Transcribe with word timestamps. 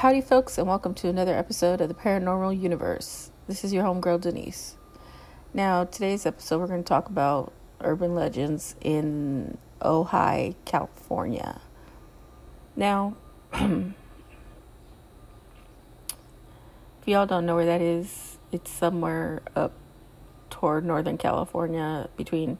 Howdy, 0.00 0.22
folks, 0.22 0.56
and 0.56 0.66
welcome 0.66 0.94
to 0.94 1.08
another 1.08 1.36
episode 1.36 1.82
of 1.82 1.88
the 1.88 1.94
Paranormal 1.94 2.58
Universe. 2.58 3.30
This 3.46 3.64
is 3.64 3.74
your 3.74 3.84
homegirl, 3.84 4.22
Denise. 4.22 4.78
Now, 5.52 5.84
today's 5.84 6.24
episode, 6.24 6.58
we're 6.58 6.68
going 6.68 6.82
to 6.82 6.88
talk 6.88 7.10
about 7.10 7.52
urban 7.82 8.14
legends 8.14 8.76
in 8.80 9.58
Ojai, 9.82 10.54
California. 10.64 11.60
Now, 12.74 13.14
if 13.52 13.92
y'all 17.04 17.26
don't 17.26 17.44
know 17.44 17.56
where 17.56 17.66
that 17.66 17.82
is, 17.82 18.38
it's 18.52 18.70
somewhere 18.70 19.42
up 19.54 19.72
toward 20.48 20.86
Northern 20.86 21.18
California, 21.18 22.08
between 22.16 22.56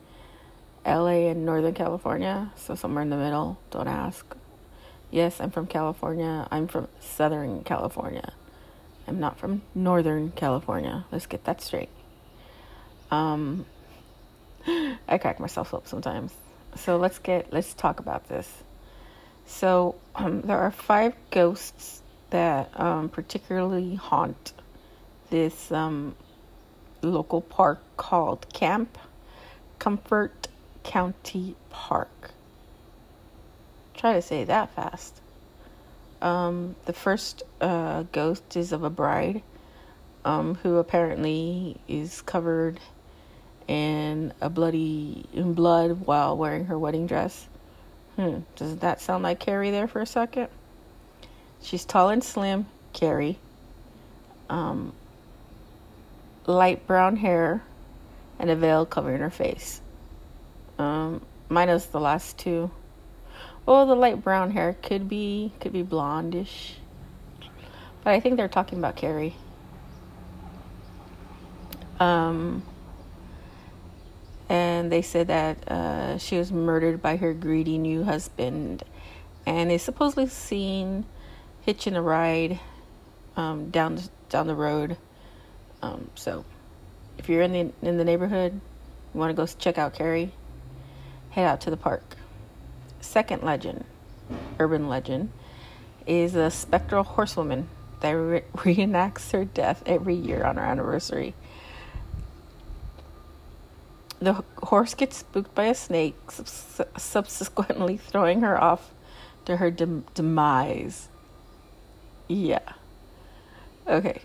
LA 0.85 1.31
and 1.31 1.47
Northern 1.47 1.73
California, 1.73 2.53
so 2.55 2.75
somewhere 2.75 3.01
in 3.01 3.09
the 3.09 3.17
middle. 3.17 3.59
Don't 3.71 3.89
ask. 3.89 4.37
Yes, 5.11 5.41
I'm 5.41 5.51
from 5.51 5.67
California. 5.67 6.47
I'm 6.51 6.69
from 6.69 6.87
Southern 7.01 7.65
California. 7.65 8.33
I'm 9.09 9.19
not 9.19 9.39
from 9.39 9.63
Northern 9.75 10.31
California. 10.31 11.05
Let's 11.11 11.27
get 11.27 11.45
that 11.45 11.61
straight. 11.61 11.89
Um, 13.11 13.67
I 14.67 15.19
crack 15.19 15.41
myself 15.41 15.75
up 15.75 15.89
sometimes. 15.89 16.33
So 16.77 16.97
let's 16.97 17.19
get 17.19 17.53
let's 17.53 17.75
talk 17.75 17.99
about 17.99 18.29
this. 18.29 18.49
So 19.47 19.97
um, 20.15 20.43
there 20.43 20.59
are 20.59 20.71
five 20.71 21.15
ghosts 21.33 22.03
that 22.31 22.71
um, 22.79 23.09
particularly 23.09 23.97
haunt 23.97 24.53
this 25.31 25.73
um, 25.73 26.15
local 27.03 27.41
park 27.41 27.81
called 27.97 28.47
Camp 28.53 28.97
Comfort 29.81 30.47
County 30.85 31.57
Park. 31.71 32.31
Try 34.01 34.15
to 34.15 34.23
say 34.23 34.45
that 34.45 34.71
fast. 34.71 35.21
Um, 36.23 36.75
the 36.87 36.95
first 36.95 37.43
uh, 37.61 38.05
ghost 38.13 38.57
is 38.57 38.73
of 38.73 38.83
a 38.83 38.89
bride 38.89 39.43
um, 40.25 40.55
who 40.55 40.79
apparently 40.79 41.77
is 41.87 42.23
covered 42.23 42.81
in 43.69 44.33
a 44.41 44.49
bloody 44.49 45.27
in 45.35 45.53
blood 45.53 46.07
while 46.07 46.35
wearing 46.35 46.65
her 46.65 46.79
wedding 46.79 47.07
dress. 47.07 47.47
Hmm, 48.17 48.39
does 48.57 48.79
that 48.79 49.03
sound 49.03 49.23
like 49.23 49.39
Carrie 49.39 49.71
there 49.71 49.87
for 49.87 50.01
a 50.01 50.07
second? 50.07 50.49
She's 51.61 51.85
tall 51.85 52.09
and 52.09 52.25
slim, 52.25 52.65
Carrie. 52.95 53.37
Um, 54.49 54.95
light 56.47 56.87
brown 56.87 57.17
hair 57.17 57.63
and 58.39 58.49
a 58.49 58.57
veil 58.57 58.87
covering 58.87 59.21
her 59.21 59.29
face. 59.29 59.83
Um, 60.79 61.21
minus 61.51 61.85
the 61.85 62.01
last 62.01 62.39
two. 62.39 62.71
Well, 63.71 63.87
the 63.87 63.95
light 63.95 64.25
brown 64.25 64.51
hair 64.51 64.75
could 64.83 65.09
be 65.09 65.53
could 65.61 65.73
be 65.73 65.85
blondish, 65.85 66.73
but 68.03 68.13
I 68.13 68.19
think 68.19 68.37
they're 68.37 68.49
talking 68.49 68.81
about 68.81 68.97
Carrie. 68.97 69.37
Um, 72.01 72.65
and 74.49 74.91
they 74.91 75.03
said 75.03 75.29
that 75.29 75.71
uh, 75.71 76.19
she 76.19 76.37
was 76.37 76.51
murdered 76.51 77.01
by 77.01 77.15
her 77.15 77.33
greedy 77.33 77.79
new 77.79 78.03
husband, 78.03 78.83
and 79.47 79.71
they 79.71 79.79
supposedly 79.79 80.27
seen 80.27 81.07
hitching 81.61 81.95
a 81.95 82.03
ride 82.03 82.59
um, 83.37 83.71
down 83.71 84.01
down 84.31 84.49
the 84.49 84.57
road. 84.57 84.97
Um, 85.81 86.11
so, 86.17 86.45
if 87.19 87.29
you're 87.29 87.43
in 87.43 87.53
the 87.53 87.89
in 87.89 87.99
the 87.99 88.05
neighborhood, 88.05 88.61
you 89.15 89.21
want 89.21 89.31
to 89.31 89.35
go 89.41 89.47
check 89.47 89.79
out 89.79 89.95
Carrie, 89.95 90.33
head 91.31 91.47
out 91.47 91.61
to 91.61 91.71
the 91.71 91.77
park. 91.77 92.17
Second 93.01 93.43
legend, 93.43 93.85
urban 94.59 94.89
legend, 94.89 95.31
is 96.07 96.35
a 96.35 96.51
spectral 96.51 97.03
horsewoman 97.05 97.69
that 98.01 98.11
re- 98.11 98.43
reenacts 98.57 99.31
her 99.33 99.45
death 99.45 99.83
every 99.87 100.15
year 100.15 100.45
on 100.45 100.57
her 100.57 100.63
anniversary. 100.63 101.35
The 104.19 104.45
horse 104.59 104.95
gets 104.95 105.17
spooked 105.19 105.55
by 105.55 105.65
a 105.65 105.75
snake, 105.75 106.17
subsequently 106.97 107.97
throwing 108.11 108.43
her 108.43 108.63
off 108.63 108.91
to 109.47 109.57
her 109.57 109.71
dem- 109.71 110.05
demise. 110.15 111.09
Yeah. 112.29 112.61
Okay. 113.87 114.21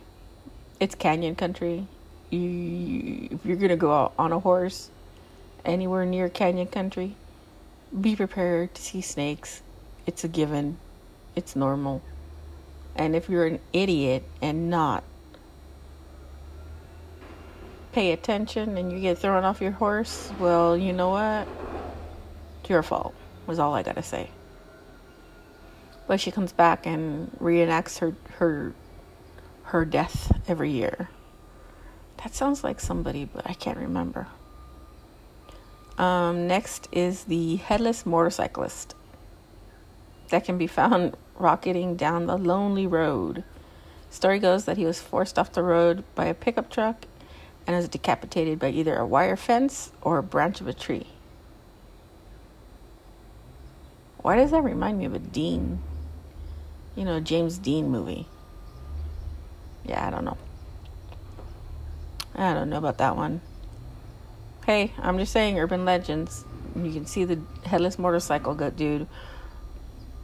It's 0.80 0.96
canyon 0.96 1.36
country. 1.36 1.88
You, 2.30 3.30
if 3.32 3.46
you're 3.46 3.56
gonna 3.56 3.78
go 3.78 3.94
out 3.94 4.14
on 4.20 4.34
a 4.34 4.40
horse 4.40 4.90
anywhere 5.64 6.06
near 6.06 6.28
canyon 6.28 6.68
country, 6.68 7.16
be 8.00 8.16
prepared 8.16 8.74
to 8.76 8.82
see 8.82 9.02
snakes. 9.02 9.62
It's 10.06 10.24
a 10.24 10.28
given, 10.28 10.78
it's 11.36 11.56
normal. 11.56 12.02
And 12.96 13.16
if 13.16 13.30
you're 13.30 13.46
an 13.46 13.60
idiot 13.74 14.24
and 14.42 14.70
not 14.70 15.04
pay 17.92 18.12
attention 18.12 18.78
and 18.78 18.92
you 18.92 19.00
get 19.00 19.18
thrown 19.18 19.44
off 19.44 19.62
your 19.62 19.72
horse, 19.72 20.32
well, 20.40 20.78
you 20.78 20.94
know 20.94 21.10
what? 21.10 21.48
It's 22.62 22.70
your 22.70 22.84
fault, 22.84 23.14
was 23.48 23.60
all 23.60 23.74
I 23.74 23.84
gotta 23.84 24.04
say. 24.04 24.30
But 26.08 26.20
she 26.20 26.32
comes 26.32 26.52
back 26.52 26.86
and 26.86 27.32
reenacts 27.40 28.00
her 28.00 28.16
her 28.38 28.74
her 29.64 29.86
death 29.86 30.32
every 30.48 30.72
year. 30.72 31.10
That 32.18 32.36
sounds 32.36 32.64
like 32.64 32.80
somebody, 32.80 33.26
but 33.26 33.50
I 33.50 33.54
can't 33.54 33.78
remember. 33.78 34.28
Um, 35.98 36.48
next 36.48 36.90
is 36.92 37.26
the 37.26 37.56
headless 37.58 38.06
motorcyclist 38.06 38.96
that 40.30 40.44
can 40.44 40.58
be 40.58 40.68
found 40.68 41.16
rocketing 41.36 41.96
down 41.96 42.26
the 42.26 42.38
lonely 42.38 42.88
road. 42.88 43.44
Story 44.10 44.40
goes 44.40 44.66
that 44.66 44.78
he 44.78 44.86
was 44.86 45.02
forced 45.02 45.40
off 45.40 45.54
the 45.54 45.64
road 45.64 46.04
by 46.16 46.26
a 46.26 46.34
pickup 46.34 46.70
truck 46.70 47.06
and 47.66 47.76
was 47.76 47.88
decapitated 47.88 48.60
by 48.60 48.70
either 48.70 48.96
a 48.96 49.06
wire 49.06 49.36
fence 49.36 49.92
or 50.02 50.18
a 50.18 50.24
branch 50.24 50.62
of 50.62 50.68
a 50.68 50.74
tree. 50.74 51.08
Why 54.18 54.36
does 54.36 54.52
that 54.52 54.64
remind 54.64 54.98
me 54.98 55.06
of 55.06 55.14
a 55.14 55.20
Dean? 55.20 55.80
You 56.96 57.06
know, 57.06 57.20
James 57.20 57.58
Dean 57.58 57.90
movie. 57.90 58.28
Yeah, 59.86 60.08
I 60.08 60.10
don't 60.10 60.26
know. 60.26 60.38
I 62.34 62.54
don't 62.54 62.70
know 62.70 62.78
about 62.78 62.98
that 62.98 63.16
one. 63.16 63.42
Hey, 64.66 64.94
I'm 64.98 65.20
just 65.20 65.32
saying 65.32 65.60
urban 65.60 65.86
legends. 65.86 66.44
You 66.76 66.92
can 66.92 67.06
see 67.06 67.24
the 67.24 67.40
headless 67.66 68.00
motorcycle 68.00 68.56
dude, 68.56 69.06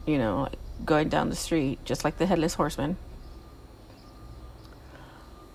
you 0.08 0.18
know, 0.18 0.50
going 0.84 1.10
down 1.10 1.30
the 1.30 1.36
street, 1.36 1.78
just 1.86 2.04
like 2.04 2.18
the 2.18 2.26
headless 2.26 2.56
horseman. 2.56 2.98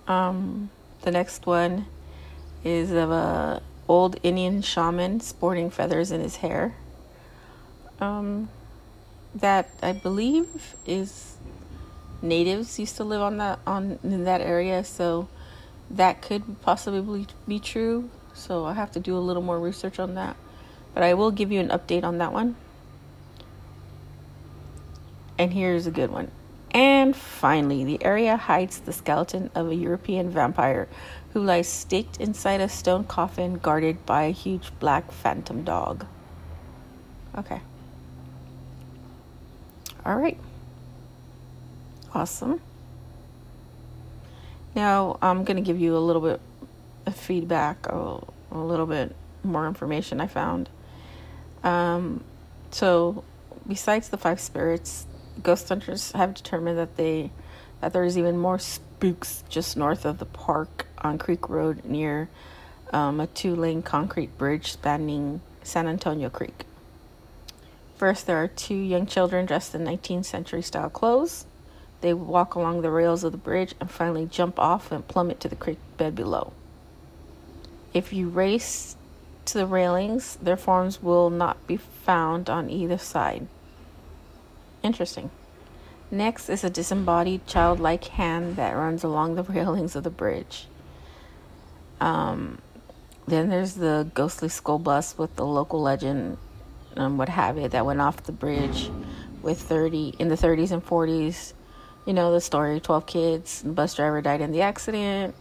Um, 0.06 0.70
the 1.02 1.10
next 1.10 1.46
one 1.46 1.86
is 2.62 2.92
of 2.92 3.10
a 3.10 3.60
old 3.88 4.20
Indian 4.22 4.62
shaman 4.62 5.18
sporting 5.18 5.68
feathers 5.68 6.12
in 6.12 6.20
his 6.20 6.36
hair. 6.36 6.76
Um, 8.00 8.48
that 9.34 9.68
I 9.82 9.94
believe 9.94 10.76
is 10.86 11.38
natives 12.22 12.78
used 12.78 12.96
to 12.98 13.04
live 13.04 13.20
on 13.20 13.38
that 13.38 13.58
on 13.66 13.98
in 14.04 14.22
that 14.22 14.42
area, 14.42 14.84
so 14.84 15.26
that 15.90 16.22
could 16.22 16.62
possibly 16.62 17.26
be 17.48 17.58
true. 17.58 18.10
So 18.36 18.66
I 18.66 18.74
have 18.74 18.92
to 18.92 19.00
do 19.00 19.16
a 19.16 19.18
little 19.18 19.42
more 19.42 19.58
research 19.58 19.98
on 19.98 20.14
that. 20.14 20.36
But 20.94 21.02
I 21.02 21.14
will 21.14 21.30
give 21.30 21.50
you 21.50 21.58
an 21.58 21.68
update 21.68 22.04
on 22.04 22.18
that 22.18 22.32
one. 22.32 22.54
And 25.38 25.52
here's 25.52 25.86
a 25.86 25.90
good 25.90 26.10
one. 26.10 26.30
And 26.70 27.16
finally, 27.16 27.84
the 27.84 28.02
area 28.04 28.36
hides 28.36 28.80
the 28.80 28.92
skeleton 28.92 29.50
of 29.54 29.70
a 29.70 29.74
European 29.74 30.30
vampire 30.30 30.88
who 31.32 31.42
lies 31.42 31.68
staked 31.68 32.18
inside 32.18 32.60
a 32.60 32.68
stone 32.68 33.04
coffin 33.04 33.54
guarded 33.54 34.04
by 34.04 34.24
a 34.24 34.30
huge 34.30 34.70
black 34.78 35.10
phantom 35.10 35.64
dog. 35.64 36.04
Okay. 37.36 37.60
All 40.04 40.16
right. 40.16 40.38
Awesome. 42.14 42.60
Now, 44.74 45.18
I'm 45.22 45.44
going 45.44 45.56
to 45.56 45.62
give 45.62 45.80
you 45.80 45.96
a 45.96 45.98
little 45.98 46.22
bit 46.22 46.40
feedback, 47.12 47.86
a, 47.86 48.20
a 48.50 48.58
little 48.58 48.86
bit 48.86 49.14
more 49.42 49.66
information 49.66 50.20
I 50.20 50.26
found. 50.26 50.68
Um, 51.62 52.24
so, 52.70 53.24
besides 53.66 54.08
the 54.08 54.16
five 54.16 54.40
spirits, 54.40 55.06
ghost 55.42 55.68
hunters 55.68 56.12
have 56.12 56.34
determined 56.34 56.78
that 56.78 56.96
they 56.96 57.30
that 57.80 57.92
there's 57.92 58.16
even 58.16 58.38
more 58.38 58.58
spooks 58.58 59.44
just 59.48 59.76
north 59.76 60.04
of 60.04 60.18
the 60.18 60.24
park 60.24 60.86
on 60.98 61.18
Creek 61.18 61.48
Road 61.48 61.84
near 61.84 62.28
um, 62.92 63.20
a 63.20 63.26
two-lane 63.26 63.82
concrete 63.82 64.36
bridge 64.38 64.72
spanning 64.72 65.42
San 65.62 65.86
Antonio 65.86 66.30
Creek. 66.30 66.64
First, 67.96 68.26
there 68.26 68.42
are 68.42 68.48
two 68.48 68.76
young 68.76 69.06
children 69.06 69.46
dressed 69.46 69.74
in 69.74 69.82
19th 69.84 70.24
century 70.24 70.62
style 70.62 70.88
clothes. 70.90 71.46
They 72.00 72.14
walk 72.14 72.54
along 72.54 72.82
the 72.82 72.90
rails 72.90 73.24
of 73.24 73.32
the 73.32 73.38
bridge 73.38 73.74
and 73.80 73.90
finally 73.90 74.26
jump 74.26 74.58
off 74.58 74.92
and 74.92 75.06
plummet 75.06 75.40
to 75.40 75.48
the 75.48 75.56
creek 75.56 75.78
bed 75.96 76.14
below. 76.14 76.52
If 77.96 78.12
you 78.12 78.28
race 78.28 78.94
to 79.46 79.56
the 79.56 79.64
railings, 79.64 80.36
their 80.36 80.58
forms 80.58 81.02
will 81.02 81.30
not 81.30 81.66
be 81.66 81.78
found 81.78 82.50
on 82.50 82.68
either 82.68 82.98
side. 82.98 83.46
Interesting. 84.82 85.30
Next 86.10 86.50
is 86.50 86.62
a 86.62 86.68
disembodied 86.68 87.46
childlike 87.46 88.04
hand 88.04 88.56
that 88.56 88.76
runs 88.76 89.02
along 89.02 89.36
the 89.36 89.42
railings 89.54 89.96
of 89.96 90.04
the 90.04 90.10
bridge. 90.10 90.66
Um, 91.98 92.58
then 93.26 93.48
there's 93.48 93.72
the 93.72 94.10
ghostly 94.12 94.50
school 94.50 94.78
bus 94.78 95.16
with 95.16 95.34
the 95.36 95.46
local 95.46 95.80
legend, 95.80 96.36
um, 96.98 97.16
what 97.16 97.30
have 97.30 97.56
it, 97.56 97.70
that 97.70 97.86
went 97.86 98.02
off 98.02 98.24
the 98.24 98.32
bridge 98.32 98.90
with 99.40 99.58
30 99.58 100.16
in 100.18 100.28
the 100.28 100.34
30s 100.34 100.70
and 100.70 100.84
40s. 100.84 101.54
You 102.04 102.12
know 102.12 102.30
the 102.30 102.42
story: 102.42 102.78
12 102.78 103.06
kids, 103.06 103.62
the 103.62 103.70
bus 103.70 103.94
driver 103.94 104.20
died 104.20 104.42
in 104.42 104.52
the 104.52 104.60
accident. 104.60 105.34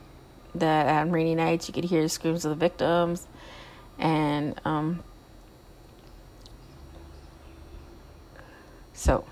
That 0.55 0.87
on 0.87 1.11
rainy 1.11 1.35
nights 1.35 1.67
you 1.67 1.73
could 1.73 1.83
hear 1.83 2.01
the 2.01 2.07
screams 2.07 2.45
of 2.45 2.49
the 2.49 2.55
victims, 2.55 3.27
and 3.99 4.59
um, 4.63 5.03
so 8.93 9.25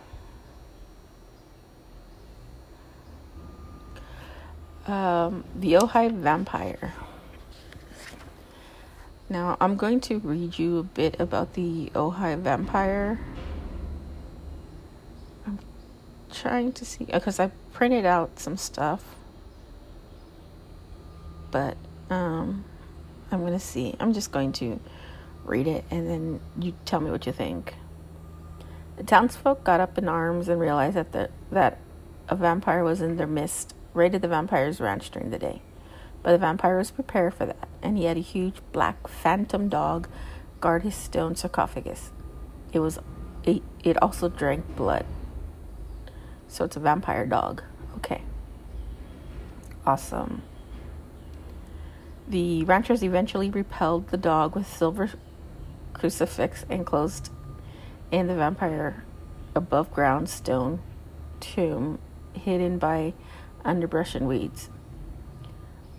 um, 4.85 5.45
the 5.55 5.73
Ojai 5.73 6.11
Vampire. 6.11 6.93
Now, 9.29 9.55
I'm 9.61 9.77
going 9.77 10.01
to 10.01 10.19
read 10.19 10.59
you 10.59 10.79
a 10.79 10.83
bit 10.83 11.19
about 11.19 11.53
the 11.53 11.89
Ojai 11.95 12.37
Vampire. 12.37 13.19
I'm 15.47 15.57
trying 16.31 16.73
to 16.73 16.85
see, 16.85 17.05
because 17.05 17.39
I 17.39 17.51
printed 17.71 18.05
out 18.05 18.39
some 18.39 18.57
stuff. 18.57 19.15
But, 21.53 21.77
um, 22.09 22.65
I'm 23.31 23.41
going 23.41 23.53
to 23.53 23.59
see. 23.59 23.95
I'm 23.99 24.11
just 24.11 24.31
going 24.31 24.51
to 24.53 24.79
read 25.45 25.67
it 25.67 25.85
and 25.91 26.09
then 26.09 26.39
you 26.59 26.73
tell 26.85 26.99
me 26.99 27.11
what 27.11 27.27
you 27.27 27.31
think. 27.31 27.75
The 28.97 29.03
townsfolk 29.03 29.63
got 29.63 29.79
up 29.79 29.97
in 29.97 30.07
arms 30.07 30.49
and 30.49 30.59
realized 30.59 30.95
that, 30.95 31.11
the, 31.11 31.29
that 31.51 31.79
a 32.27 32.35
vampire 32.35 32.83
was 32.83 33.01
in 33.01 33.17
their 33.17 33.27
midst 33.27 33.75
raided 33.93 34.23
the 34.23 34.27
vampire's 34.27 34.79
ranch 34.79 35.11
during 35.11 35.29
the 35.29 35.37
day. 35.37 35.61
But 36.23 36.31
the 36.31 36.37
vampire 36.39 36.77
was 36.77 36.89
prepared 36.89 37.33
for 37.33 37.45
that, 37.45 37.67
and 37.81 37.97
he 37.97 38.05
had 38.05 38.17
a 38.17 38.21
huge 38.21 38.55
black 38.71 39.07
phantom 39.07 39.69
dog 39.69 40.07
guard 40.61 40.83
his 40.83 40.95
stone 40.95 41.35
sarcophagus. 41.35 42.11
It 42.71 42.79
was 42.79 42.97
it, 43.43 43.61
it 43.83 44.01
also 44.01 44.29
drank 44.29 44.75
blood. 44.75 45.05
So 46.47 46.63
it's 46.63 46.77
a 46.77 46.79
vampire 46.79 47.25
dog. 47.25 47.61
Okay. 47.97 48.23
Awesome. 49.85 50.43
The 52.27 52.63
ranchers 52.63 53.03
eventually 53.03 53.49
repelled 53.49 54.07
the 54.07 54.17
dog 54.17 54.55
with 54.55 54.67
silver 54.67 55.09
crucifix 55.93 56.65
enclosed 56.69 57.29
in 58.11 58.27
the 58.27 58.35
vampire 58.35 59.03
above 59.55 59.91
ground 59.93 60.29
stone 60.29 60.81
tomb 61.39 61.99
hidden 62.33 62.77
by 62.77 63.13
underbrush 63.65 64.15
and 64.15 64.27
weeds. 64.27 64.69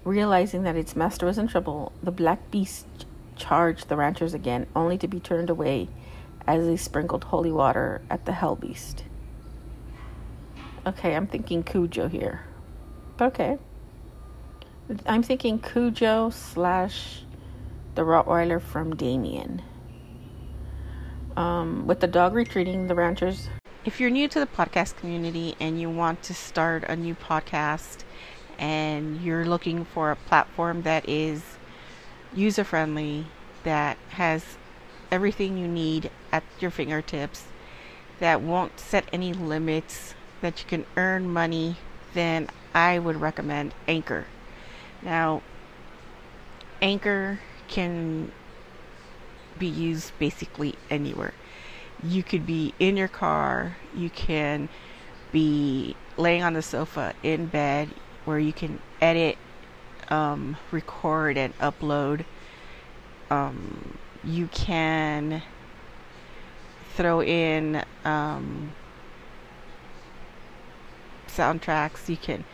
Realizing 0.04 0.62
that 0.64 0.76
its 0.76 0.96
master 0.96 1.26
was 1.26 1.38
in 1.38 1.48
trouble, 1.48 1.92
the 2.02 2.10
black 2.10 2.50
beast 2.50 2.86
charged 3.36 3.88
the 3.88 3.96
ranchers 3.96 4.34
again, 4.34 4.66
only 4.74 4.98
to 4.98 5.08
be 5.08 5.20
turned 5.20 5.50
away 5.50 5.88
as 6.46 6.66
they 6.66 6.76
sprinkled 6.76 7.24
holy 7.24 7.52
water 7.52 8.02
at 8.10 8.24
the 8.26 8.32
hell 8.32 8.56
beast. 8.56 9.04
Okay, 10.86 11.14
I'm 11.14 11.26
thinking 11.26 11.62
Cujo 11.62 12.08
here. 12.08 12.42
Okay. 13.20 13.58
I'm 15.06 15.22
thinking 15.22 15.58
Cujo 15.58 16.30
slash 16.30 17.22
the 17.94 18.02
Rottweiler 18.02 18.60
from 18.60 18.96
Damien. 18.96 19.62
Um, 21.36 21.86
with 21.86 22.00
the 22.00 22.06
dog 22.06 22.34
retreating, 22.34 22.86
the 22.86 22.94
ranchers 22.94 23.48
if 23.84 24.00
you're 24.00 24.08
new 24.08 24.26
to 24.28 24.40
the 24.40 24.46
podcast 24.46 24.96
community 24.96 25.54
and 25.60 25.78
you 25.78 25.90
want 25.90 26.22
to 26.22 26.32
start 26.32 26.84
a 26.84 26.96
new 26.96 27.14
podcast 27.14 27.98
and 28.58 29.20
you're 29.20 29.44
looking 29.44 29.84
for 29.84 30.10
a 30.10 30.16
platform 30.16 30.82
that 30.82 31.06
is 31.06 31.42
user 32.34 32.64
friendly, 32.64 33.26
that 33.62 33.98
has 34.10 34.56
everything 35.10 35.58
you 35.58 35.68
need 35.68 36.10
at 36.32 36.42
your 36.60 36.70
fingertips, 36.70 37.44
that 38.20 38.40
won't 38.40 38.80
set 38.80 39.04
any 39.12 39.34
limits, 39.34 40.14
that 40.40 40.60
you 40.60 40.66
can 40.66 40.86
earn 40.96 41.28
money, 41.28 41.76
then 42.14 42.48
I 42.74 42.98
would 42.98 43.20
recommend 43.20 43.74
Anchor. 43.86 44.24
Now, 45.04 45.42
Anchor 46.80 47.38
can 47.68 48.32
be 49.58 49.66
used 49.66 50.12
basically 50.18 50.74
anywhere 50.90 51.34
you 52.04 52.22
could 52.22 52.46
be 52.46 52.74
in 52.78 52.96
your 52.96 53.08
car, 53.08 53.76
you 53.94 54.10
can 54.10 54.68
be 55.32 55.96
laying 56.16 56.42
on 56.42 56.52
the 56.52 56.62
sofa 56.62 57.14
in 57.22 57.46
bed 57.46 57.88
where 58.24 58.38
you 58.38 58.52
can 58.52 58.78
edit, 59.00 59.36
um, 60.08 60.56
record, 60.70 61.36
and 61.36 61.56
upload. 61.58 62.24
Um, 63.30 63.98
you 64.22 64.48
can 64.48 65.42
throw 66.94 67.22
in 67.22 67.82
um, 68.04 68.72
soundtracks. 71.26 72.08
You 72.08 72.16
can, 72.16 72.44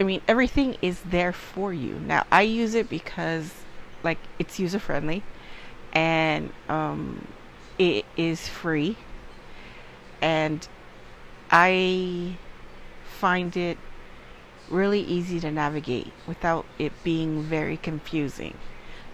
I 0.00 0.04
mean, 0.04 0.20
everything 0.28 0.76
is 0.80 1.00
there 1.00 1.32
for 1.32 1.72
you. 1.72 1.94
Now, 1.94 2.24
I 2.30 2.42
use 2.42 2.74
it 2.74 2.88
because, 2.88 3.52
like, 4.04 4.18
it's 4.38 4.58
user 4.58 4.78
friendly 4.78 5.24
and 5.92 6.52
um, 6.68 7.26
it 7.78 8.04
is 8.16 8.46
free 8.46 8.96
and 10.20 10.66
I 11.50 12.36
find 13.18 13.56
it 13.56 13.78
really 14.68 15.00
easy 15.00 15.40
to 15.40 15.50
navigate 15.50 16.12
without 16.26 16.66
it 16.78 16.92
being 17.02 17.42
very 17.42 17.76
confusing. 17.76 18.54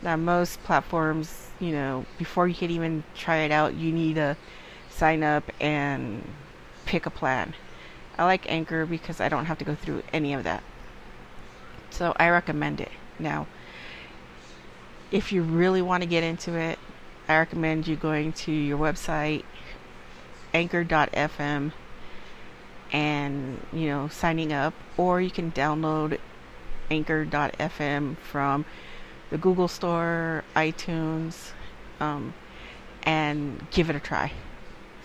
Now, 0.02 0.16
most 0.16 0.62
platforms, 0.64 1.48
you 1.60 1.72
know, 1.72 2.04
before 2.18 2.48
you 2.48 2.54
can 2.54 2.70
even 2.70 3.04
try 3.14 3.38
it 3.38 3.50
out, 3.50 3.74
you 3.74 3.92
need 3.92 4.16
to 4.16 4.36
sign 4.90 5.22
up 5.22 5.44
and 5.60 6.28
pick 6.84 7.06
a 7.06 7.10
plan. 7.10 7.54
I 8.18 8.24
like 8.24 8.50
Anchor 8.50 8.84
because 8.84 9.20
I 9.20 9.28
don't 9.28 9.46
have 9.46 9.58
to 9.58 9.64
go 9.64 9.74
through 9.74 10.02
any 10.12 10.34
of 10.34 10.44
that. 10.44 10.62
So 11.94 12.12
I 12.16 12.28
recommend 12.28 12.80
it. 12.80 12.90
Now, 13.20 13.46
if 15.12 15.30
you 15.30 15.42
really 15.42 15.80
want 15.80 16.02
to 16.02 16.08
get 16.08 16.24
into 16.24 16.56
it, 16.56 16.76
I 17.28 17.38
recommend 17.38 17.86
you 17.86 17.94
going 17.94 18.32
to 18.32 18.50
your 18.50 18.78
website, 18.78 19.44
anchor.fm, 20.52 21.70
and 22.92 23.66
you 23.72 23.86
know 23.86 24.08
signing 24.08 24.52
up, 24.52 24.74
or 24.96 25.20
you 25.20 25.30
can 25.30 25.52
download 25.52 26.18
anchor.fm 26.90 28.16
from 28.18 28.64
the 29.30 29.38
Google 29.38 29.68
Store, 29.68 30.42
iTunes, 30.56 31.52
um, 32.00 32.34
and 33.04 33.70
give 33.70 33.88
it 33.88 33.94
a 33.94 34.00
try. 34.00 34.32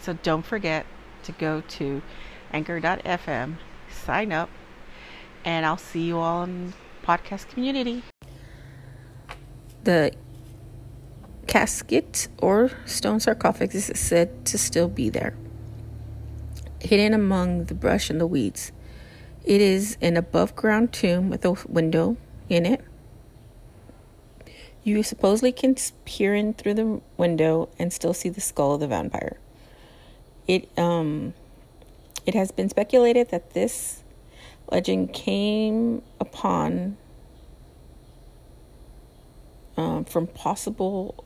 So 0.01 0.13
don't 0.23 0.43
forget 0.43 0.87
to 1.25 1.33
go 1.33 1.61
to 1.61 2.01
anchor.fm, 2.51 3.57
sign 3.91 4.31
up, 4.31 4.49
and 5.45 5.65
I'll 5.65 5.77
see 5.77 6.03
you 6.03 6.17
all 6.17 6.43
in 6.43 6.73
podcast 7.03 7.49
community. 7.49 8.03
The 9.83 10.11
casket 11.47 12.27
or 12.37 12.71
stone 12.85 13.19
sarcophagus 13.19 13.89
is 13.89 13.99
said 13.99 14.45
to 14.45 14.57
still 14.57 14.87
be 14.87 15.09
there, 15.09 15.35
hidden 16.79 17.13
among 17.13 17.65
the 17.65 17.73
brush 17.73 18.09
and 18.09 18.21
the 18.21 18.27
weeds. 18.27 18.71
It 19.43 19.61
is 19.61 19.97
an 20.01 20.17
above 20.17 20.55
ground 20.55 20.93
tomb 20.93 21.29
with 21.29 21.43
a 21.45 21.53
window 21.67 22.17
in 22.49 22.65
it. 22.65 22.81
You 24.83 25.01
supposedly 25.03 25.51
can 25.51 25.75
peer 26.05 26.35
in 26.35 26.53
through 26.53 26.75
the 26.75 27.01
window 27.17 27.69
and 27.79 27.91
still 27.91 28.13
see 28.13 28.29
the 28.29 28.41
skull 28.41 28.75
of 28.75 28.79
the 28.79 28.87
vampire. 28.87 29.37
It 30.47 30.69
um 30.77 31.33
it 32.25 32.35
has 32.35 32.51
been 32.51 32.69
speculated 32.69 33.29
that 33.29 33.53
this 33.53 34.03
legend 34.71 35.13
came 35.13 36.01
upon 36.19 36.97
um, 39.77 40.05
from 40.05 40.27
possible 40.27 41.23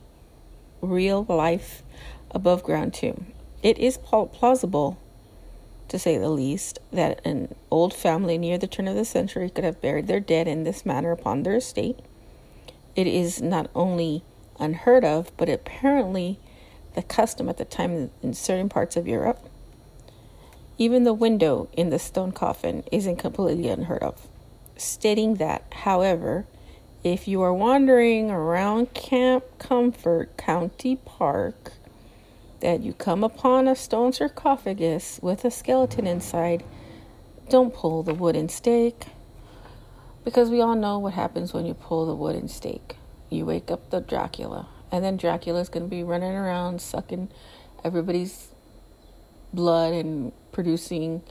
real 0.81 1.25
life 1.27 1.83
above 2.31 2.63
ground 2.63 2.93
tomb. 2.93 3.27
It 3.61 3.77
is 3.77 3.97
plausible, 3.97 4.97
to 5.87 5.97
say 5.97 6.17
the 6.17 6.29
least, 6.29 6.79
that 6.91 7.25
an 7.25 7.55
old 7.71 7.93
family 7.93 8.37
near 8.37 8.57
the 8.57 8.67
turn 8.67 8.87
of 8.87 8.95
the 8.95 9.05
century 9.05 9.49
could 9.49 9.63
have 9.63 9.81
buried 9.81 10.07
their 10.07 10.19
dead 10.19 10.47
in 10.47 10.63
this 10.63 10.85
manner 10.85 11.11
upon 11.11 11.43
their 11.43 11.55
estate. 11.55 11.99
It 12.95 13.07
is 13.07 13.41
not 13.41 13.69
only 13.73 14.23
unheard 14.59 15.03
of, 15.03 15.35
but 15.37 15.49
apparently 15.49 16.39
the 16.93 17.01
custom 17.01 17.49
at 17.49 17.57
the 17.57 17.65
time 17.65 18.11
in 18.21 18.33
certain 18.33 18.69
parts 18.69 18.95
of 18.95 19.07
Europe. 19.07 19.49
Even 20.77 21.03
the 21.03 21.13
window 21.13 21.69
in 21.73 21.89
the 21.89 21.99
stone 21.99 22.31
coffin 22.31 22.83
isn't 22.91 23.17
completely 23.17 23.67
unheard 23.69 24.01
of, 24.01 24.27
stating 24.75 25.35
that, 25.35 25.63
however, 25.71 26.45
if 27.03 27.27
you 27.27 27.41
are 27.41 27.53
wandering 27.53 28.31
around 28.31 28.93
Camp 28.93 29.43
Comfort 29.59 30.35
County 30.37 30.95
Park, 30.95 31.73
that 32.61 32.81
you 32.81 32.93
come 32.93 33.23
upon 33.23 33.67
a 33.67 33.75
stone 33.75 34.13
sarcophagus 34.13 35.19
with 35.21 35.45
a 35.45 35.51
skeleton 35.51 36.07
inside, 36.07 36.63
don't 37.49 37.73
pull 37.73 38.01
the 38.03 38.13
wooden 38.13 38.49
stake. 38.49 39.07
Because 40.23 40.49
we 40.49 40.61
all 40.61 40.75
know 40.75 40.97
what 40.97 41.13
happens 41.13 41.53
when 41.53 41.65
you 41.65 41.73
pull 41.73 42.05
the 42.05 42.15
wooden 42.15 42.47
stake. 42.47 42.95
You 43.29 43.45
wake 43.45 43.69
up 43.69 43.89
the 43.89 43.99
Dracula, 43.99 44.69
and 44.91 45.03
then 45.03 45.17
Dracula's 45.17 45.67
going 45.69 45.83
to 45.83 45.89
be 45.89 46.03
running 46.03 46.31
around 46.31 46.81
sucking 46.81 47.29
everybody's 47.83 48.47
blood 49.53 49.93
and 49.93 50.31
producing 50.53 51.21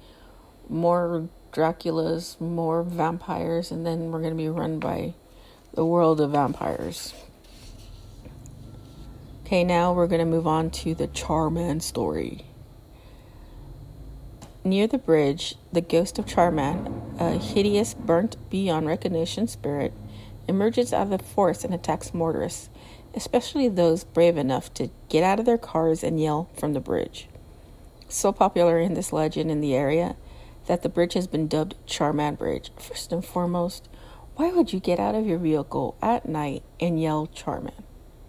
more 0.68 1.28
Draculas, 1.52 2.40
more 2.40 2.82
vampires, 2.82 3.70
and 3.70 3.86
then 3.86 4.10
we're 4.10 4.20
going 4.20 4.32
to 4.32 4.36
be 4.36 4.48
run 4.48 4.78
by 4.78 5.14
the 5.74 5.84
world 5.84 6.20
of 6.20 6.32
vampires. 6.32 7.14
Okay, 9.44 9.64
now 9.64 9.92
we're 9.92 10.06
going 10.06 10.20
to 10.20 10.24
move 10.24 10.46
on 10.46 10.70
to 10.70 10.94
the 10.94 11.08
Charman 11.08 11.80
story. 11.80 12.46
Near 14.64 14.86
the 14.86 14.96
bridge, 14.96 15.56
the 15.72 15.82
ghost 15.82 16.18
of 16.18 16.26
Charman, 16.26 17.14
a 17.18 17.32
hideous, 17.32 17.92
burnt 17.92 18.36
beyond 18.48 18.86
recognition 18.86 19.46
spirit, 19.46 19.92
emerges 20.48 20.92
out 20.92 21.02
of 21.02 21.10
the 21.10 21.18
forest 21.18 21.64
and 21.64 21.74
attacks 21.74 22.14
motorists, 22.14 22.70
especially 23.14 23.68
those 23.68 24.04
brave 24.04 24.38
enough 24.38 24.72
to 24.74 24.88
get 25.08 25.22
out 25.22 25.38
of 25.38 25.44
their 25.44 25.58
cars 25.58 26.02
and 26.02 26.18
yell 26.18 26.48
from 26.56 26.72
the 26.72 26.80
bridge. 26.80 27.28
So 28.12 28.30
popular 28.30 28.78
in 28.78 28.92
this 28.92 29.10
legend 29.10 29.50
in 29.50 29.62
the 29.62 29.74
area 29.74 30.16
that 30.66 30.82
the 30.82 30.90
bridge 30.90 31.14
has 31.14 31.26
been 31.26 31.48
dubbed 31.48 31.76
Charman 31.86 32.34
Bridge. 32.34 32.70
First 32.76 33.10
and 33.10 33.24
foremost, 33.24 33.88
why 34.36 34.52
would 34.52 34.70
you 34.70 34.80
get 34.80 35.00
out 35.00 35.14
of 35.14 35.26
your 35.26 35.38
vehicle 35.38 35.96
at 36.02 36.28
night 36.28 36.62
and 36.78 37.00
yell 37.00 37.26
Charman? 37.28 37.84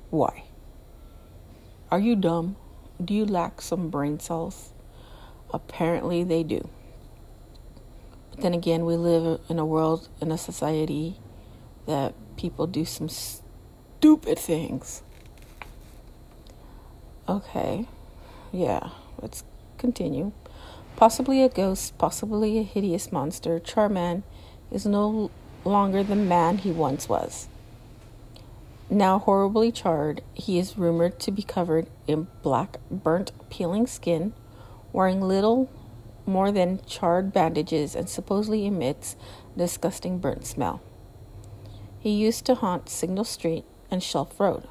Why? 0.10 0.46
Are 1.92 2.00
you 2.00 2.16
dumb? 2.16 2.56
Do 3.04 3.14
you 3.14 3.26
lack 3.26 3.62
some 3.62 3.90
brain 3.90 4.22
cells? 4.22 4.72
Apparently, 5.54 6.24
they 6.24 6.44
do. 6.44 6.70
But 8.32 8.40
then 8.40 8.54
again, 8.54 8.86
we 8.86 8.96
live 8.96 9.42
in 9.50 9.60
a 9.60 9.66
world, 9.66 10.08
in 10.22 10.32
a 10.32 10.38
society 10.38 11.18
that 11.88 12.16
people 12.38 12.68
do 12.68 12.86
some 12.86 13.10
stupid 13.10 14.40
things. 14.40 15.04
Okay, 17.28 17.86
yeah, 18.54 18.90
let's 19.22 19.44
continue. 19.84 20.32
Possibly 20.96 21.44
a 21.44 21.50
ghost, 21.50 21.98
possibly 21.98 22.58
a 22.58 22.64
hideous 22.64 23.12
monster, 23.12 23.60
Charman 23.60 24.24
is 24.72 24.86
no 24.86 25.30
longer 25.66 26.04
the 26.04 26.16
man 26.16 26.60
he 26.60 26.72
once 26.72 27.10
was. 27.10 27.50
Now 28.90 29.20
horribly 29.20 29.74
charred, 29.74 30.22
he 30.34 30.58
is 30.58 30.78
rumored 30.78 31.20
to 31.20 31.32
be 31.32 31.42
covered 31.44 31.88
in 32.08 32.28
black, 32.42 32.78
burnt, 32.90 33.34
peeling 33.50 33.86
skin, 33.86 34.32
wearing 34.94 35.20
little 35.20 35.70
more 36.26 36.50
than 36.50 36.80
charred 36.86 37.34
bandages, 37.34 37.94
and 37.94 38.08
supposedly 38.08 38.66
emits 38.66 39.18
a 39.54 39.60
disgusting 39.60 40.18
burnt 40.18 40.46
smell. 40.46 40.82
He 42.00 42.12
used 42.12 42.46
to 42.46 42.56
haunt 42.56 42.88
Signal 42.88 43.26
Street 43.26 43.66
and 43.92 44.02
Shelf 44.02 44.40
Road, 44.40 44.66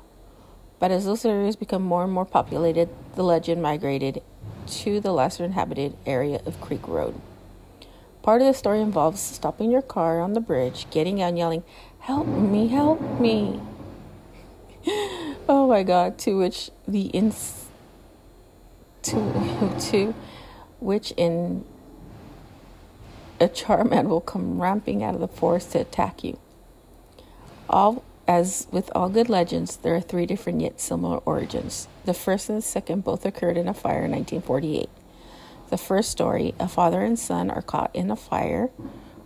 but 0.78 0.90
as 0.90 1.04
those 1.04 1.26
areas 1.26 1.57
become 1.57 1.83
more 1.83 2.04
and 2.04 2.12
more 2.12 2.25
populated, 2.25 2.88
the 3.14 3.23
legend 3.23 3.61
migrated 3.61 4.23
to 4.66 5.00
the 5.00 5.12
lesser 5.12 5.45
inhabited 5.45 5.97
area 6.07 6.40
of 6.47 6.61
Creek 6.61 6.87
Road. 6.87 7.21
Part 8.23 8.40
of 8.40 8.47
the 8.47 8.54
story 8.54 8.81
involves 8.81 9.21
stopping 9.21 9.71
your 9.71 9.83
car 9.83 10.21
on 10.21 10.33
the 10.33 10.40
bridge, 10.40 10.87
getting 10.90 11.21
out 11.21 11.31
and 11.31 11.38
yelling, 11.38 11.64
Help 12.00 12.26
me, 12.26 12.69
help 12.69 13.00
me. 13.21 13.61
oh 15.49 15.66
my 15.69 15.83
god, 15.83 16.19
to 16.19 16.37
which 16.37 16.71
the 16.87 17.07
ins 17.07 17.66
to 19.02 19.76
to 19.90 20.14
which 20.81 21.12
in 21.16 21.64
a 23.40 23.49
charman 23.49 24.09
will 24.09 24.21
come 24.21 24.61
ramping 24.61 25.02
out 25.02 25.14
of 25.14 25.21
the 25.21 25.28
forest 25.28 25.73
to 25.73 25.81
attack 25.81 26.23
you. 26.23 26.38
All 27.69 28.04
as 28.28 28.66
with 28.70 28.90
all 28.94 29.08
good 29.08 29.28
legends, 29.28 29.76
there 29.76 29.94
are 29.94 30.00
three 30.00 30.26
different 30.26 30.60
yet 30.60 30.80
similar 30.80 31.18
origins. 31.18 31.88
The 32.04 32.14
first 32.14 32.48
and 32.48 32.58
the 32.58 32.62
second 32.62 33.04
both 33.04 33.26
occurred 33.26 33.56
in 33.56 33.68
a 33.68 33.74
fire 33.74 34.04
in 34.04 34.12
1948. 34.12 34.88
The 35.70 35.78
first 35.78 36.10
story, 36.10 36.54
a 36.60 36.68
father 36.68 37.02
and 37.02 37.18
son 37.18 37.50
are 37.50 37.62
caught 37.62 37.90
in 37.94 38.10
a 38.10 38.16
fire. 38.16 38.70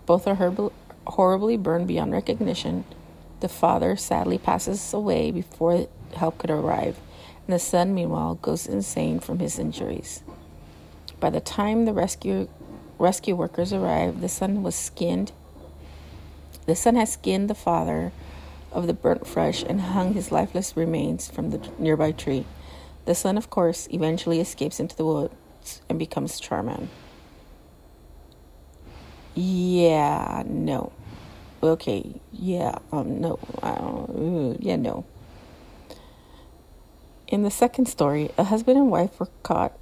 Both 0.07 0.27
are 0.27 0.71
horribly 1.07 1.57
burned 1.57 1.89
beyond 1.89 2.13
recognition. 2.13 2.85
The 3.41 3.49
father 3.49 3.97
sadly 3.97 4.39
passes 4.39 4.95
away 4.95 5.31
before 5.31 5.89
help 6.15 6.39
could 6.39 6.51
arrive, 6.51 6.99
and 7.47 7.55
the 7.55 7.59
son, 7.59 7.95
meanwhile, 7.95 8.37
goes 8.37 8.67
insane 8.67 9.21
from 9.21 9.41
his 9.41 9.59
injuries. 9.59 10.23
By 11.21 11.31
the 11.31 11.41
time 11.41 11.85
the 11.85 11.93
rescue 11.93 12.49
rescue 12.99 13.35
workers 13.35 13.73
arrive, 13.73 14.21
the 14.21 14.29
son 14.29 14.63
was 14.63 14.75
skinned. 14.75 15.33
The 16.67 16.77
son 16.77 16.95
has 16.95 17.13
skinned 17.13 17.51
the 17.51 17.55
father 17.55 18.13
of 18.77 18.87
the 18.87 18.93
burnt 18.93 19.27
flesh 19.27 19.65
and 19.67 19.81
hung 19.81 20.13
his 20.13 20.31
lifeless 20.31 20.77
remains 20.77 21.31
from 21.31 21.51
the 21.51 21.69
nearby 21.79 22.13
tree. 22.13 22.45
The 23.07 23.15
son, 23.15 23.39
of 23.39 23.49
course, 23.49 23.89
eventually 23.91 24.39
escapes 24.39 24.79
into 24.79 24.95
the 24.95 25.05
woods 25.05 25.81
and 25.89 25.99
becomes 25.99 26.39
Charman. 26.39 26.91
Yeah, 29.35 30.43
no. 30.47 30.93
Okay, 31.63 32.21
yeah, 32.33 32.79
um, 32.93 33.21
no. 33.21 33.39
Uh, 33.63 34.55
yeah, 34.61 34.77
no. 34.77 35.07
In 37.29 37.43
the 37.43 37.51
second 37.51 37.87
story, 37.87 38.31
a 38.37 38.45
husband 38.45 38.77
and 38.77 38.91
wife 38.91 39.19
were 39.19 39.29
caught 39.43 39.73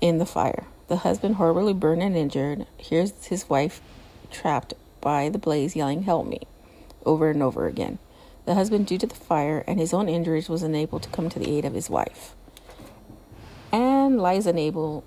in 0.00 0.16
the 0.16 0.26
fire. 0.26 0.64
The 0.88 0.96
husband, 0.96 1.36
horribly 1.36 1.74
burned 1.74 2.02
and 2.02 2.16
injured, 2.16 2.66
hears 2.78 3.26
his 3.26 3.48
wife 3.50 3.80
trapped 4.30 4.72
by 5.00 5.28
the 5.28 5.38
blaze 5.38 5.76
yelling, 5.76 6.02
Help 6.04 6.26
me 6.26 6.46
over 7.06 7.30
and 7.30 7.42
over 7.42 7.66
again. 7.66 7.98
The 8.46 8.54
husband, 8.54 8.86
due 8.86 8.98
to 8.98 9.06
the 9.06 9.14
fire 9.14 9.64
and 9.66 9.78
his 9.78 9.94
own 9.94 10.08
injuries, 10.08 10.48
was 10.48 10.62
unable 10.62 10.98
to 11.00 11.08
come 11.10 11.28
to 11.30 11.38
the 11.38 11.50
aid 11.50 11.64
of 11.64 11.74
his 11.74 11.90
wife. 11.90 12.34
and 13.72 14.20
lies 14.20 14.46
unable, 14.46 15.04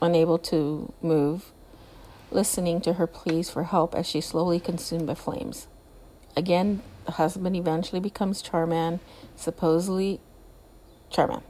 unable 0.00 0.38
to 0.38 0.92
move, 1.02 1.52
listening 2.30 2.80
to 2.80 2.94
her 2.94 3.06
pleas 3.06 3.50
for 3.50 3.64
help 3.64 3.94
as 3.94 4.06
she's 4.06 4.26
slowly 4.26 4.60
consumed 4.60 5.06
by 5.06 5.14
flames. 5.14 5.66
Again, 6.36 6.82
the 7.06 7.12
husband 7.12 7.56
eventually 7.56 8.00
becomes 8.00 8.42
Charman, 8.42 9.00
supposedly 9.34 10.20
Charman. 11.10 11.42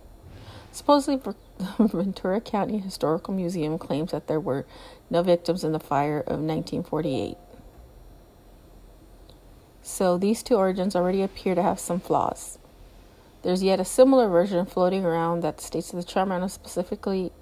Supposedly, 0.73 1.21
Ventura 1.79 2.41
County 2.41 2.79
Historical 2.79 3.35
Museum 3.35 3.77
claims 3.79 4.13
that 4.13 4.27
there 4.29 4.41
were 4.41 4.65
no 5.11 5.23
victims 5.23 5.65
in 5.65 5.73
the 5.73 5.81
fire 5.81 6.21
of 6.21 6.41
1948. 6.41 7.37
So 9.83 10.19
these 10.19 10.43
two 10.43 10.57
origins 10.57 10.95
already 10.95 11.23
appear 11.23 11.55
to 11.55 11.63
have 11.63 11.81
some 11.81 12.01
flaws. 12.01 12.59
There's 13.43 13.63
yet 13.63 13.81
a 13.81 13.85
similar 13.85 14.29
version 14.29 14.67
floating 14.67 15.05
around 15.05 15.43
that 15.43 15.61
states 15.61 15.91
the 15.91 16.03
Charman 16.03 16.43
was 16.43 16.53
specifically 16.53 17.33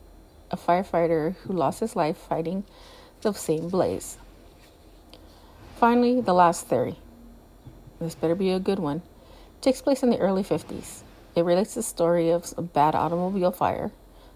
a 0.51 0.57
firefighter 0.57 1.35
who 1.37 1.53
lost 1.53 1.81
his 1.81 1.97
life 1.97 2.17
fighting 2.17 2.65
the 3.23 3.33
same 3.33 3.69
blaze. 3.69 4.17
Finally, 5.77 6.21
the 6.21 6.33
last 6.33 6.67
theory. 6.67 6.97
This 8.01 8.15
better 8.15 8.35
be 8.35 8.51
a 8.51 8.61
good 8.61 8.79
one. 8.79 8.99
It 8.99 9.63
takes 9.63 9.83
place 9.83 10.03
in 10.03 10.11
the 10.11 10.19
early 10.19 10.45
50s. 10.45 11.03
It 11.35 11.45
relates 11.45 11.75
the 11.75 11.83
story 11.83 12.31
of 12.31 12.55
a 12.57 12.63
bad 12.63 12.95
automobile 12.95 13.53
fire. 13.53 13.91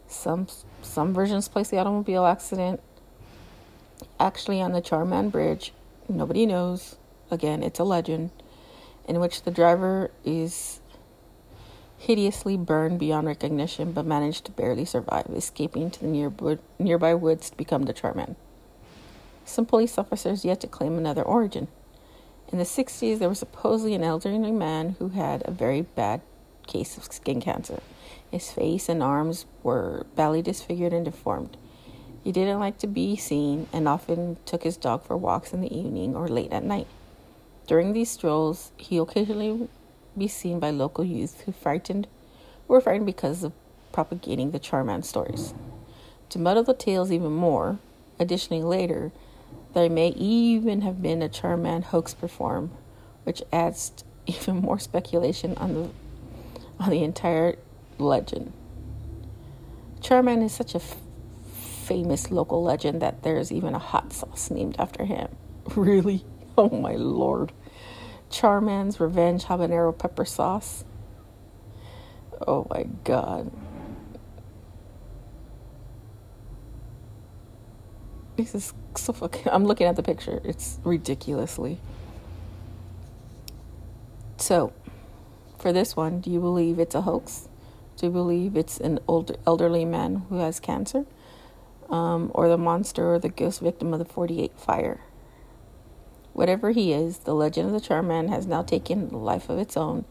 Some 0.09 0.49
some 0.83 1.15
versions 1.15 1.49
place 1.49 1.69
the 1.71 1.79
automobile 1.79 2.27
accident 2.27 2.81
actually 4.21 4.61
on 4.61 4.73
the 4.73 4.81
Charman 4.81 5.31
Bridge. 5.31 5.73
Nobody 6.09 6.45
knows 6.45 6.97
again, 7.33 7.63
it's 7.63 7.81
a 7.81 7.85
legend, 7.85 8.31
in 9.09 9.19
which 9.19 9.43
the 9.43 9.51
driver 9.51 10.11
is 10.25 10.81
hideously 11.99 12.57
burned 12.57 12.99
beyond 12.99 13.27
recognition 13.27 13.93
but 13.93 14.05
managed 14.05 14.45
to 14.45 14.53
barely 14.53 14.85
survive, 14.85 15.27
escaping 15.35 15.91
to 15.91 16.01
the 16.01 16.07
near 16.07 16.33
nearby 16.79 17.15
woods 17.15 17.51
to 17.51 17.57
become 17.57 17.85
the 17.85 17.93
Charman. 17.93 18.37
Some 19.45 19.67
police 19.67 19.99
officers 19.99 20.45
yet 20.45 20.61
to 20.61 20.67
claim 20.67 20.99
another 20.99 21.23
origin. 21.23 21.69
In 22.53 22.59
the 22.59 22.65
60s, 22.65 23.19
there 23.19 23.29
was 23.29 23.39
supposedly 23.39 23.95
an 23.95 24.05
elderly 24.05 24.53
man 24.53 24.97
who 24.99 25.11
had 25.11 25.43
a 25.45 25.51
very 25.51 25.83
bad 25.83 26.21
case 26.67 26.97
of 26.97 27.05
skin 27.05 27.41
cancer. 27.41 27.81
His 28.31 28.51
face 28.51 28.89
and 28.89 29.03
arms 29.03 29.47
were 29.63 30.07
badly 30.17 30.43
disfigured 30.43 30.93
and 30.93 31.05
deformed. 31.05 31.57
He 32.23 32.33
didn't 32.33 32.61
like 32.61 32.79
to 32.79 32.87
be 32.87 33.17
seen 33.17 33.69
and 33.73 33.89
often 33.89 34.39
took 34.45 34.63
his 34.63 34.77
dog 34.77 35.05
for 35.05 35.17
walks 35.17 35.53
in 35.53 35.61
the 35.61 35.77
evening 35.77 36.15
or 36.15 36.29
late 36.29 36.53
at 36.53 36.65
night. 36.65 36.87
During 37.67 37.93
these 37.93 38.11
strolls, 38.11 38.73
he 38.77 38.99
occasionally 38.99 39.69
be 40.17 40.29
seen 40.29 40.59
by 40.59 40.71
local 40.71 41.05
youth 41.05 41.43
who 41.43 41.53
frightened 41.53 42.07
were 42.69 42.81
frightened 42.81 43.07
because 43.07 43.45
of 43.45 43.53
propagating 43.93 44.51
the 44.51 44.59
Charman 44.59 45.03
stories. 45.03 45.55
To 46.31 46.39
muddle 46.39 46.63
the 46.63 46.75
tales 46.75 47.13
even 47.13 47.33
more, 47.33 47.79
additionally 48.19 48.63
later, 48.63 49.13
there 49.75 49.91
may 49.91 50.09
even 50.09 50.81
have 50.83 51.03
been 51.03 51.23
a 51.23 51.29
Charman 51.29 51.83
hoax 51.83 52.15
performed, 52.15 52.71
which 53.25 53.43
adds 53.53 53.93
even 54.27 54.57
more 54.57 54.79
speculation 54.79 55.57
on 55.57 55.75
the 55.75 55.91
on 56.79 56.91
the 56.91 57.05
entire 57.05 57.57
legend. 57.99 58.53
Charman 60.01 60.43
is 60.43 60.53
such 60.53 60.75
a 60.75 60.79
f- 60.79 60.97
famous 61.53 62.31
local 62.31 62.63
legend 62.63 63.01
that 63.03 63.23
there's 63.23 63.53
even 63.53 63.75
a 63.75 63.79
hot 63.79 64.13
sauce 64.13 64.51
named 64.51 64.77
after 64.79 65.05
him. 65.05 65.29
Really? 65.77 66.25
Oh 66.59 66.69
my 66.69 66.97
lord. 66.97 67.53
Charman's 68.31 69.01
Revenge 69.01 69.45
Habanero 69.45 69.97
Pepper 69.97 70.27
Sauce. 70.27 70.85
Oh 72.47 72.67
my 72.69 72.85
god. 73.05 73.51
This 78.37 78.55
is 78.55 78.75
so 78.97 79.13
fucking. 79.13 79.49
I'm 79.51 79.65
looking 79.65 79.87
at 79.87 79.97
the 79.97 80.03
picture. 80.03 80.41
It's 80.45 80.79
ridiculously. 80.85 81.79
So, 84.37 84.73
for 85.59 85.73
this 85.73 85.95
one, 85.95 86.21
do 86.21 86.31
you 86.31 86.41
believe 86.41 86.79
it's 86.79 86.95
a 86.95 87.03
hoax? 87.03 87.49
Do 87.97 88.07
you 88.07 88.13
believe 88.13 88.57
it's 88.57 88.79
an 88.79 88.99
old 89.07 89.39
elderly 89.47 89.85
man 89.85 90.27
who 90.29 90.39
has 90.39 90.61
cancer? 90.61 91.07
Um, 91.89 92.31
or 92.35 92.49
the 92.49 92.59
monster 92.59 93.15
or 93.15 93.19
the 93.19 93.29
ghost 93.29 93.61
victim 93.61 93.93
of 93.93 93.99
the 93.99 94.05
48 94.05 94.59
fire? 94.59 95.01
Whatever 96.33 96.71
he 96.71 96.93
is, 96.93 97.19
the 97.19 97.35
legend 97.35 97.69
of 97.69 97.75
the 97.75 97.81
Charman 97.81 98.29
has 98.29 98.47
now 98.47 98.63
taken 98.63 99.11
a 99.11 99.19
life 99.19 99.49
of 99.51 99.59
its 99.59 99.77
own 99.77 100.05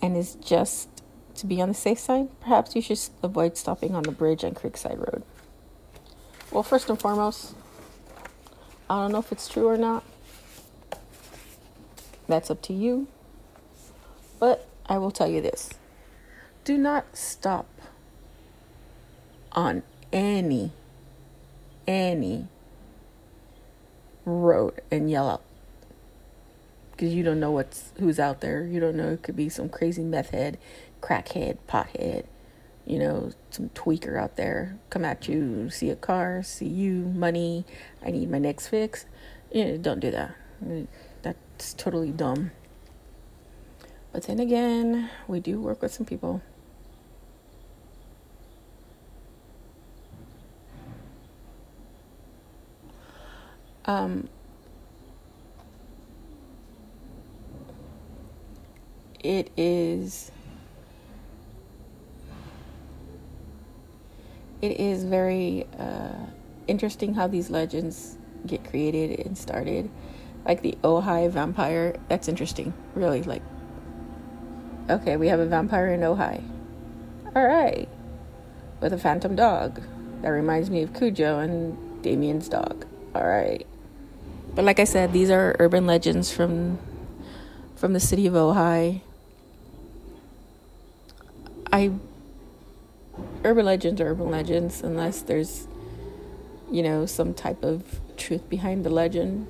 and 0.00 0.16
is 0.16 0.34
just 0.36 0.88
to 1.36 1.46
be 1.46 1.60
on 1.60 1.68
the 1.68 1.74
safe 1.74 1.98
side. 1.98 2.28
Perhaps 2.40 2.76
you 2.76 2.82
should 2.82 2.98
avoid 3.22 3.56
stopping 3.56 3.94
on 3.94 4.04
the 4.04 4.12
bridge 4.12 4.44
on 4.44 4.52
Creekside 4.52 4.98
Road. 4.98 5.22
Well, 6.50 6.62
first 6.62 6.88
and 6.90 7.00
foremost, 7.00 7.54
I 8.88 8.96
don't 9.02 9.12
know 9.12 9.18
if 9.18 9.32
it's 9.32 9.48
true 9.48 9.66
or 9.66 9.78
not. 9.78 10.04
That's 12.28 12.50
up 12.50 12.62
to 12.62 12.72
you. 12.72 13.08
But 14.38 14.68
I 14.86 14.98
will 14.98 15.10
tell 15.10 15.28
you 15.28 15.40
this 15.40 15.70
do 16.64 16.78
not 16.78 17.16
stop 17.16 17.66
on 19.52 19.82
any, 20.12 20.72
any 21.86 22.48
road 24.24 24.80
and 24.90 25.10
yell 25.10 25.28
out 25.28 25.42
because 26.92 27.14
you 27.14 27.22
don't 27.22 27.40
know 27.40 27.50
what's 27.50 27.92
who's 27.98 28.20
out 28.20 28.40
there. 28.40 28.64
You 28.64 28.78
don't 28.78 28.96
know 28.96 29.08
it 29.10 29.22
could 29.22 29.36
be 29.36 29.48
some 29.48 29.68
crazy 29.68 30.04
meth 30.04 30.30
head, 30.30 30.58
crackhead, 31.00 31.58
pothead, 31.68 32.26
you 32.86 32.98
know, 32.98 33.32
some 33.50 33.70
tweaker 33.70 34.16
out 34.16 34.36
there 34.36 34.78
come 34.90 35.04
at 35.04 35.28
you, 35.28 35.70
see 35.70 35.90
a 35.90 35.96
car, 35.96 36.42
see 36.42 36.66
you, 36.66 36.92
money, 36.92 37.64
I 38.04 38.10
need 38.10 38.30
my 38.30 38.38
next 38.38 38.68
fix. 38.68 39.06
You 39.52 39.64
know, 39.64 39.76
don't 39.78 40.00
do 40.00 40.10
that. 40.10 40.34
That's 41.22 41.74
totally 41.74 42.10
dumb. 42.10 42.52
But 44.12 44.24
then 44.24 44.38
again, 44.38 45.10
we 45.26 45.40
do 45.40 45.60
work 45.60 45.82
with 45.82 45.92
some 45.92 46.06
people. 46.06 46.42
Um, 53.84 54.28
it 59.20 59.50
is 59.56 60.30
it 64.60 64.78
is 64.80 65.04
very 65.04 65.66
uh, 65.78 66.26
interesting 66.68 67.14
how 67.14 67.26
these 67.26 67.50
legends 67.50 68.16
get 68.46 68.64
created 68.64 69.26
and 69.26 69.36
started. 69.36 69.90
Like 70.44 70.62
the 70.62 70.76
Ojai 70.82 71.30
vampire, 71.30 71.96
that's 72.08 72.28
interesting. 72.28 72.72
Really, 72.94 73.22
like, 73.22 73.42
okay, 74.90 75.16
we 75.16 75.28
have 75.28 75.40
a 75.40 75.46
vampire 75.46 75.88
in 75.88 76.00
Ojai. 76.00 76.42
All 77.34 77.46
right, 77.46 77.88
with 78.80 78.92
a 78.92 78.98
phantom 78.98 79.36
dog. 79.36 79.80
That 80.22 80.28
reminds 80.28 80.70
me 80.70 80.82
of 80.82 80.94
Cujo 80.94 81.40
and 81.40 82.02
Damien's 82.02 82.48
dog. 82.48 82.86
All 83.14 83.26
right, 83.26 83.66
but 84.54 84.64
like 84.64 84.78
I 84.80 84.84
said, 84.84 85.12
these 85.12 85.30
are 85.30 85.56
urban 85.58 85.86
legends 85.86 86.32
from 86.32 86.78
from 87.76 87.94
the 87.94 88.00
city 88.00 88.26
of 88.26 88.34
Ojai. 88.34 89.00
I 91.72 91.92
urban 93.44 93.66
legends 93.66 94.00
are 94.00 94.10
urban 94.10 94.30
legends 94.30 94.82
unless 94.82 95.22
there's 95.22 95.66
you 96.70 96.82
know 96.82 97.06
some 97.06 97.34
type 97.34 97.62
of 97.62 98.00
truth 98.16 98.48
behind 98.48 98.84
the 98.84 98.90
legend 98.90 99.46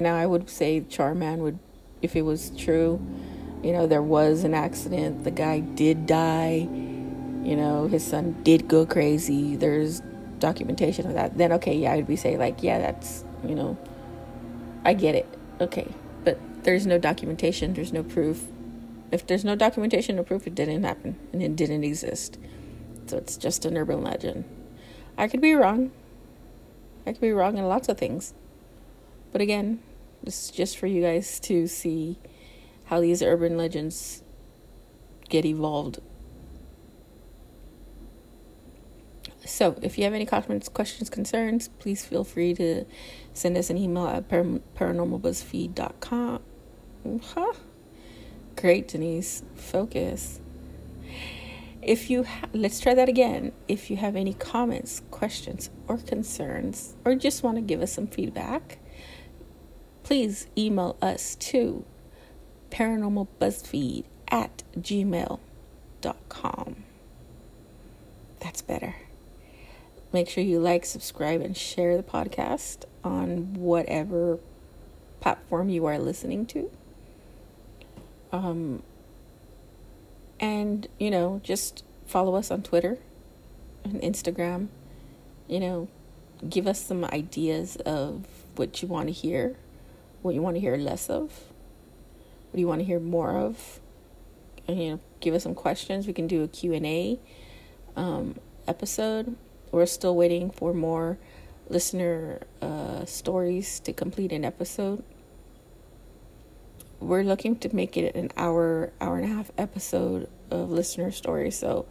now 0.00 0.16
i 0.16 0.26
would 0.26 0.48
say 0.48 0.80
charman 0.88 1.40
would 1.40 1.58
if 2.02 2.16
it 2.16 2.22
was 2.22 2.50
true 2.56 3.00
you 3.62 3.72
know 3.72 3.86
there 3.86 4.02
was 4.02 4.44
an 4.44 4.54
accident 4.54 5.24
the 5.24 5.30
guy 5.30 5.60
did 5.60 6.06
die 6.06 6.66
you 7.44 7.56
know 7.56 7.86
his 7.86 8.04
son 8.04 8.34
did 8.42 8.66
go 8.66 8.84
crazy 8.84 9.56
there's 9.56 10.00
documentation 10.38 11.06
of 11.06 11.14
that 11.14 11.36
then 11.38 11.52
okay 11.52 11.76
yeah 11.76 11.92
i'd 11.92 12.06
be 12.06 12.16
saying 12.16 12.38
like 12.38 12.62
yeah 12.62 12.78
that's 12.78 13.24
you 13.46 13.54
know 13.54 13.76
i 14.84 14.92
get 14.92 15.14
it 15.14 15.26
okay 15.60 15.88
but 16.24 16.38
there's 16.64 16.86
no 16.86 16.98
documentation 16.98 17.74
there's 17.74 17.92
no 17.92 18.02
proof 18.02 18.46
if 19.10 19.26
there's 19.26 19.44
no 19.44 19.54
documentation 19.54 20.18
or 20.18 20.22
proof 20.22 20.46
it 20.46 20.54
didn't 20.54 20.82
happen 20.82 21.16
and 21.32 21.42
it 21.42 21.54
didn't 21.56 21.84
exist 21.84 22.38
so 23.06 23.18
it's 23.18 23.36
just 23.36 23.64
an 23.64 23.76
urban 23.76 24.02
legend. 24.02 24.44
I 25.16 25.28
could 25.28 25.40
be 25.40 25.54
wrong. 25.54 25.90
I 27.06 27.12
could 27.12 27.20
be 27.20 27.32
wrong 27.32 27.58
in 27.58 27.68
lots 27.68 27.88
of 27.88 27.98
things. 27.98 28.34
But 29.32 29.40
again, 29.40 29.80
this 30.22 30.46
is 30.46 30.50
just 30.50 30.78
for 30.78 30.86
you 30.86 31.02
guys 31.02 31.38
to 31.40 31.66
see 31.66 32.18
how 32.86 33.00
these 33.00 33.22
urban 33.22 33.56
legends 33.56 34.22
get 35.28 35.44
evolved. 35.44 36.00
So, 39.46 39.76
if 39.82 39.98
you 39.98 40.04
have 40.04 40.14
any 40.14 40.24
comments, 40.24 40.70
questions, 40.70 41.10
concerns, 41.10 41.68
please 41.78 42.02
feel 42.04 42.24
free 42.24 42.54
to 42.54 42.86
send 43.34 43.58
us 43.58 43.68
an 43.68 43.76
email 43.76 44.06
at 44.06 44.26
paranormalbuzzfeed.com. 44.28 46.40
Huh? 47.22 47.52
Great, 48.56 48.88
Denise. 48.88 49.42
Focus. 49.54 50.40
If 51.82 52.08
you 52.08 52.24
ha- 52.24 52.48
let's 52.54 52.80
try 52.80 52.94
that 52.94 53.10
again. 53.10 53.52
If 53.68 53.90
you 53.90 53.98
have 53.98 54.16
any 54.16 54.32
comments, 54.32 55.02
questions, 55.10 55.68
or 55.86 55.98
concerns, 55.98 56.94
or 57.04 57.14
just 57.14 57.42
want 57.42 57.56
to 57.56 57.60
give 57.60 57.82
us 57.82 57.92
some 57.92 58.06
feedback, 58.06 58.78
please 60.02 60.46
email 60.56 60.96
us 61.02 61.34
to 61.36 61.84
paranormalbuzzfeed 62.70 64.04
at 64.28 64.62
gmail.com. 64.78 65.40
That's 68.40 68.62
better. 68.62 68.94
Make 70.14 70.28
sure 70.28 70.44
you 70.44 70.60
like, 70.60 70.86
subscribe, 70.86 71.40
and 71.40 71.56
share 71.56 71.96
the 71.96 72.02
podcast 72.04 72.84
on 73.02 73.54
whatever 73.54 74.38
platform 75.20 75.68
you 75.68 75.86
are 75.86 75.98
listening 75.98 76.46
to. 76.46 76.70
Um, 78.30 78.84
and, 80.38 80.86
you 81.00 81.10
know, 81.10 81.40
just 81.42 81.82
follow 82.06 82.36
us 82.36 82.52
on 82.52 82.62
Twitter 82.62 82.98
and 83.82 84.00
Instagram. 84.02 84.68
You 85.48 85.58
know, 85.58 85.88
give 86.48 86.68
us 86.68 86.80
some 86.80 87.04
ideas 87.06 87.74
of 87.78 88.24
what 88.54 88.82
you 88.82 88.86
want 88.86 89.08
to 89.08 89.12
hear, 89.12 89.56
what 90.22 90.32
you 90.32 90.42
want 90.42 90.54
to 90.54 90.60
hear 90.60 90.76
less 90.76 91.10
of, 91.10 91.32
what 92.52 92.60
you 92.60 92.68
want 92.68 92.82
to 92.82 92.84
hear 92.84 93.00
more 93.00 93.36
of. 93.36 93.80
And, 94.68 94.80
you 94.80 94.90
know, 94.92 95.00
give 95.18 95.34
us 95.34 95.42
some 95.42 95.56
questions. 95.56 96.06
We 96.06 96.12
can 96.12 96.28
do 96.28 96.44
a 96.44 96.46
Q&A 96.46 97.18
um, 97.96 98.36
episode. 98.68 99.34
We're 99.74 99.86
still 99.86 100.14
waiting 100.14 100.50
for 100.50 100.72
more 100.72 101.18
listener 101.68 102.40
uh, 102.62 103.04
stories 103.06 103.80
to 103.80 103.92
complete 103.92 104.30
an 104.32 104.44
episode 104.44 105.02
we're 107.04 107.22
looking 107.22 107.56
to 107.56 107.74
make 107.74 107.96
it 107.96 108.14
an 108.14 108.30
hour, 108.36 108.92
hour 109.00 109.18
and 109.18 109.24
a 109.30 109.34
half 109.34 109.50
episode 109.58 110.28
of 110.50 110.70
listener 110.70 111.10
stories. 111.10 111.58
So 111.58 111.86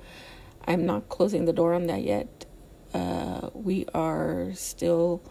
I'm 0.65 0.85
not 0.85 1.09
closing 1.09 1.45
the 1.45 1.53
door 1.53 1.73
on 1.73 1.87
that 1.87 2.03
yet. 2.03 2.45
Uh, 2.93 3.49
we 3.53 3.85
are 3.93 4.51
still 4.53 5.21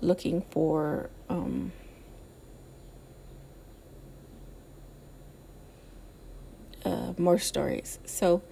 looking 0.00 0.42
for 0.50 1.10
um, 1.28 1.72
uh, 6.84 7.12
more 7.16 7.38
stories. 7.38 7.98
So, 8.04 8.42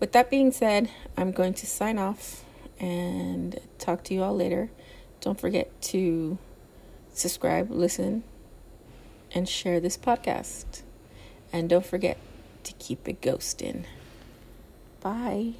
with 0.00 0.12
that 0.12 0.30
being 0.30 0.52
said, 0.52 0.90
I'm 1.16 1.32
going 1.32 1.54
to 1.54 1.66
sign 1.66 1.98
off 1.98 2.44
and 2.80 3.58
talk 3.78 4.04
to 4.04 4.14
you 4.14 4.22
all 4.22 4.34
later. 4.34 4.70
Don't 5.20 5.40
forget 5.40 5.68
to 5.82 6.38
subscribe, 7.12 7.70
listen, 7.70 8.22
and 9.34 9.48
share 9.48 9.80
this 9.80 9.96
podcast. 9.96 10.82
And 11.52 11.68
don't 11.68 11.86
forget 11.86 12.18
to 12.64 12.72
keep 12.74 13.08
it 13.08 13.20
ghosting. 13.20 13.84
Bye. 15.00 15.54